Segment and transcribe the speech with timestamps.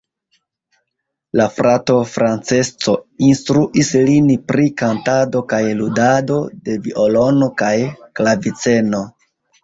[1.39, 2.95] La frato Francesco
[3.27, 6.39] instruis lin pri kantado kaj ludado
[6.71, 7.75] de violono kaj
[8.21, 9.03] klaviceno.